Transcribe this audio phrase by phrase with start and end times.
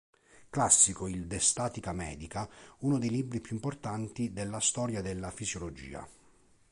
[0.49, 6.09] Classico il "De statica medica": uno dei libri più importanti della storia della fisiologia.